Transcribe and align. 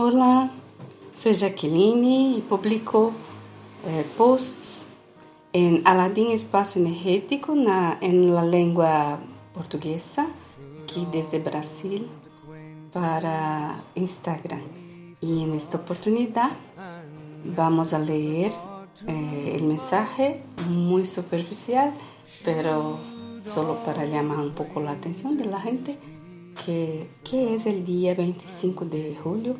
Hola, 0.00 0.52
soy 1.12 1.34
Jacqueline 1.34 2.04
y 2.36 2.40
publico 2.48 3.10
eh, 3.84 4.04
posts 4.16 4.86
en 5.52 5.82
Aladdin 5.84 6.30
Espacio 6.30 6.80
Energético 6.80 7.56
na, 7.56 7.98
en 8.00 8.32
la 8.32 8.44
lengua 8.44 9.18
portuguesa, 9.52 10.28
aquí 10.84 11.04
desde 11.10 11.40
Brasil, 11.40 12.06
para 12.92 13.82
Instagram. 13.96 14.62
Y 15.20 15.42
en 15.42 15.54
esta 15.54 15.78
oportunidad 15.78 16.52
vamos 17.56 17.92
a 17.92 17.98
leer 17.98 18.52
eh, 19.04 19.54
el 19.56 19.64
mensaje 19.64 20.44
muy 20.68 21.08
superficial, 21.08 21.92
pero 22.44 22.98
solo 23.42 23.82
para 23.84 24.06
llamar 24.06 24.38
un 24.38 24.52
poco 24.52 24.78
la 24.78 24.92
atención 24.92 25.36
de 25.36 25.46
la 25.46 25.60
gente, 25.60 25.98
que, 26.64 27.08
que 27.28 27.56
es 27.56 27.66
el 27.66 27.84
día 27.84 28.14
25 28.14 28.84
de 28.84 29.16
julio 29.20 29.56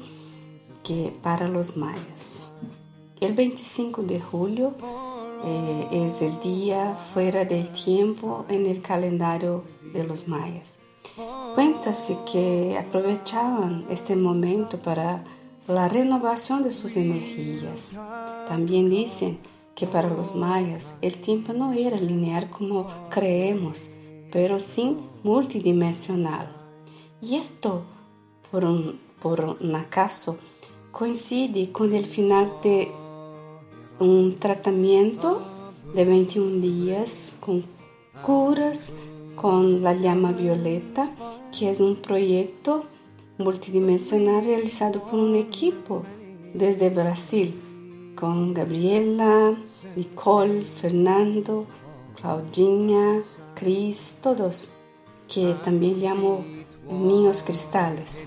que 0.88 1.12
para 1.22 1.48
los 1.48 1.76
mayas. 1.76 2.40
El 3.20 3.34
25 3.34 4.04
de 4.04 4.20
julio 4.20 4.72
eh, 5.44 5.86
es 5.92 6.22
el 6.22 6.40
día 6.40 6.96
fuera 7.12 7.44
del 7.44 7.68
tiempo 7.72 8.46
en 8.48 8.64
el 8.64 8.80
calendario 8.80 9.64
de 9.92 10.04
los 10.04 10.26
mayas. 10.26 10.78
Cuéntase 11.54 12.16
que 12.32 12.78
aprovechaban 12.78 13.84
este 13.90 14.16
momento 14.16 14.78
para 14.78 15.24
la 15.66 15.88
renovación 15.88 16.62
de 16.62 16.72
sus 16.72 16.96
energías. 16.96 17.94
También 18.48 18.88
dicen 18.88 19.38
que 19.74 19.86
para 19.86 20.08
los 20.08 20.34
mayas 20.34 20.96
el 21.02 21.20
tiempo 21.20 21.52
no 21.52 21.74
era 21.74 21.98
lineal 21.98 22.48
como 22.48 22.88
creemos, 23.10 23.90
pero 24.32 24.58
sí 24.58 24.96
multidimensional. 25.22 26.48
Y 27.20 27.36
esto, 27.36 27.82
por 28.50 28.64
un, 28.64 29.00
por 29.20 29.40
un 29.60 29.74
acaso, 29.74 30.38
coincide 30.92 31.70
con 31.72 31.92
el 31.92 32.04
final 32.04 32.52
de 32.62 32.90
un 33.98 34.36
tratamiento 34.36 35.42
de 35.94 36.04
21 36.04 36.60
días 36.60 37.36
con 37.40 37.64
curas 38.22 38.94
con 39.36 39.82
la 39.82 39.94
llama 39.94 40.32
violeta, 40.32 41.10
que 41.56 41.70
es 41.70 41.80
un 41.80 41.96
proyecto 41.96 42.84
multidimensional 43.38 44.44
realizado 44.44 45.00
por 45.04 45.20
un 45.20 45.36
equipo 45.36 46.02
desde 46.54 46.90
Brasil, 46.90 47.54
con 48.18 48.52
Gabriela, 48.52 49.56
Nicole, 49.94 50.62
Fernando, 50.62 51.66
Claudinha, 52.16 53.22
Cris, 53.54 54.18
todos, 54.20 54.72
que 55.28 55.54
también 55.62 56.00
llamo 56.00 56.44
niños 56.90 57.44
cristales 57.44 58.26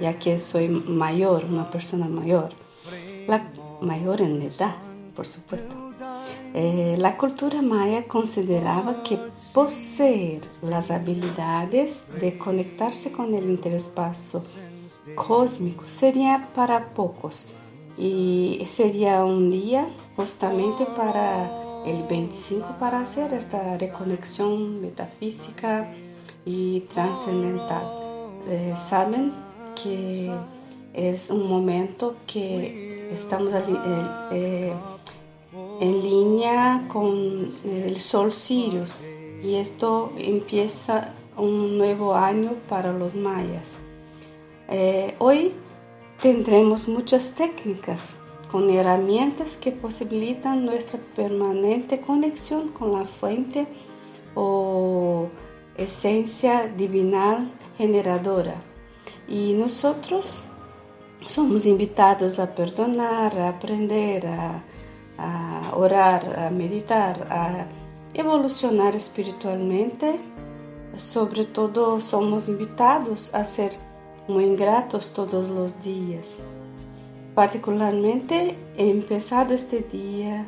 ya 0.00 0.18
que 0.18 0.38
soy 0.38 0.68
mayor, 0.68 1.44
una 1.44 1.70
persona 1.70 2.08
mayor, 2.08 2.50
la 3.26 3.50
mayor 3.80 4.20
en 4.22 4.42
edad, 4.42 4.76
por 5.14 5.26
supuesto. 5.26 5.76
Eh, 6.52 6.96
la 6.98 7.16
cultura 7.16 7.62
maya 7.62 8.08
consideraba 8.08 9.02
que 9.04 9.18
poseer 9.54 10.42
las 10.62 10.90
habilidades 10.90 12.06
de 12.20 12.38
conectarse 12.38 13.12
con 13.12 13.34
el 13.34 13.44
interespacio 13.44 14.42
cósmico 15.14 15.84
sería 15.86 16.48
para 16.54 16.92
pocos 16.92 17.52
y 17.96 18.62
sería 18.66 19.24
un 19.24 19.50
día 19.50 19.88
justamente 20.16 20.84
para 20.84 21.84
el 21.86 22.02
25 22.04 22.76
para 22.80 23.00
hacer 23.00 23.32
esta 23.32 23.78
reconexión 23.78 24.80
metafísica 24.80 25.92
y 26.44 26.80
trascendental. 26.92 27.84
Eh, 28.48 28.74
Saben 28.76 29.32
que 29.82 30.30
es 30.92 31.30
un 31.30 31.48
momento 31.48 32.16
que 32.26 33.08
estamos 33.12 33.52
eh, 33.52 33.62
eh, 34.32 34.72
en 35.80 36.02
línea 36.02 36.86
con 36.88 37.52
el 37.64 38.00
Sol 38.00 38.32
y 39.42 39.54
esto 39.54 40.10
empieza 40.18 41.14
un 41.36 41.78
nuevo 41.78 42.14
año 42.14 42.52
para 42.68 42.92
los 42.92 43.14
mayas. 43.14 43.78
Eh, 44.68 45.14
hoy 45.18 45.52
tendremos 46.20 46.86
muchas 46.88 47.34
técnicas 47.34 48.20
con 48.50 48.68
herramientas 48.68 49.56
que 49.56 49.72
posibilitan 49.72 50.66
nuestra 50.66 50.98
permanente 51.16 52.00
conexión 52.00 52.68
con 52.68 52.92
la 52.92 53.04
fuente 53.04 53.66
o 54.34 55.28
esencia 55.76 56.66
divinal 56.66 57.50
generadora 57.78 58.69
y 59.30 59.54
nosotros 59.54 60.42
somos 61.26 61.64
invitados 61.64 62.40
a 62.40 62.52
perdonar, 62.52 63.38
a 63.38 63.48
aprender, 63.50 64.26
a, 64.26 64.64
orar, 65.74 66.46
a 66.46 66.50
meditar, 66.50 67.28
a 67.30 67.66
evolucionar 68.12 68.96
espiritualmente. 68.96 70.18
Sobre 70.96 71.44
todo 71.44 72.00
somos 72.00 72.48
invitados 72.48 73.32
a 73.32 73.44
ser 73.44 73.72
muy 74.26 74.44
ingratos 74.44 75.12
todos 75.14 75.48
los 75.48 75.80
días. 75.80 76.40
Particularmente 77.34 78.56
he 78.76 78.90
empezado 78.90 79.54
este 79.54 79.80
día 79.80 80.46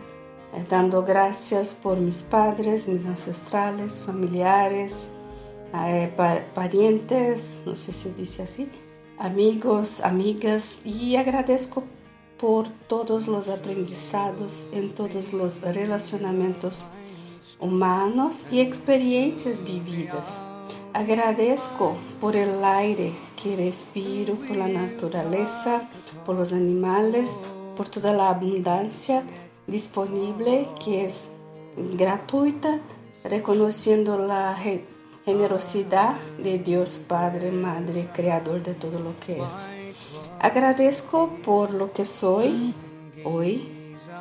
eh, 0.53 0.65
dando 0.69 1.05
gracias 1.05 1.73
por 1.73 1.99
mis 1.99 2.23
padres, 2.23 2.89
mis 2.89 3.07
ancestrales, 3.07 4.03
familiares, 4.05 5.15
eh, 5.75 6.13
parientes, 6.55 7.63
no 7.65 7.77
sé 7.77 7.93
si 7.93 8.11
dice 8.11 8.43
así, 8.43 8.69
amigos, 9.19 10.03
amigas, 10.03 10.85
y 10.85 11.17
agradezco 11.17 11.85
por 12.39 12.69
todos 12.89 13.29
los 13.29 13.49
aprendizados 13.49 14.69
en 14.73 14.91
todos 14.91 15.33
los 15.33 15.61
relacionamientos 15.63 16.87
humanos 17.61 18.47
y 18.51 18.61
experiencias 18.61 19.63
vividas. 19.65 20.41
Agradezco 20.93 21.97
por 22.21 22.37
el 22.37 22.65
aire 22.65 23.13
que 23.41 23.57
respiro, 23.57 24.35
por 24.35 24.57
la 24.57 24.69
naturaleza, 24.69 25.89
por 26.27 26.37
los 26.37 26.53
animales, 26.53 27.45
por 27.77 27.89
toda 27.89 28.13
la 28.13 28.31
abundancia 28.31 29.23
disponible 29.67 30.69
que 30.85 31.05
es 31.05 31.29
gratuita, 31.97 32.81
reconociendo 33.25 34.19
la 34.19 34.55
generosidad 35.25 36.17
de 36.43 36.59
Dios 36.59 36.99
Padre, 36.99 37.51
Madre, 37.51 38.09
Creador 38.13 38.63
de 38.63 38.75
todo 38.75 38.99
lo 38.99 39.19
que 39.21 39.39
es. 39.39 39.67
Agradezco 40.41 41.31
por 41.45 41.73
lo 41.73 41.93
que 41.93 42.05
soy 42.05 42.75
hoy 43.25 43.69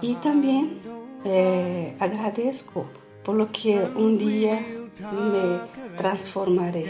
y 0.02 0.16
también 0.16 0.80
eh, 1.24 1.96
agradezco 2.00 2.86
por 3.24 3.36
lo 3.36 3.52
que 3.52 3.80
un 3.96 4.18
día 4.18 4.60
me 5.00 5.96
transformaré. 5.98 6.86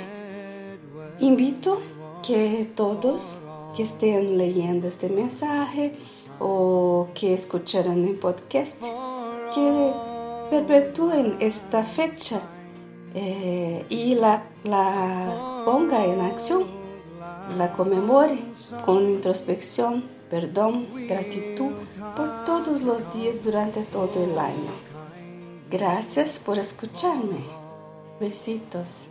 Invito 1.20 1.82
que 2.26 2.70
todos 2.76 3.44
que 3.76 3.84
estén 3.84 4.38
leyendo 4.38 4.88
este 4.88 5.10
mensaje 5.10 5.96
o 6.40 7.08
que 7.14 7.34
escucharan 7.34 8.04
el 8.04 8.16
podcast, 8.16 8.82
que 9.54 9.94
perpetúen 10.50 11.38
esta 11.40 11.84
fecha 11.84 12.42
eh, 13.14 13.86
y 13.90 14.16
la, 14.16 14.44
la 14.64 15.64
ponga 15.66 16.06
en 16.06 16.22
acción, 16.22 16.66
la 17.58 17.74
conmemore 17.74 18.40
con 18.86 19.10
introspección, 19.10 20.06
perdón, 20.30 20.88
gratitud 21.08 21.72
por 22.16 22.46
todos 22.46 22.82
los 22.82 23.14
días 23.14 23.44
durante 23.44 23.84
todo 23.84 24.24
el 24.24 24.38
año. 24.40 24.72
Gracias 25.70 26.40
por 26.40 26.58
escucharme. 26.58 27.40
Besitos. 28.20 29.08